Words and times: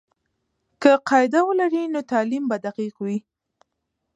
که 0.81 0.91
قاعده 1.07 1.39
ولري، 1.47 1.83
نو 1.93 2.01
تعلیم 2.11 2.43
به 2.49 2.57
دقیق 2.65 2.95
وي. 3.03 3.17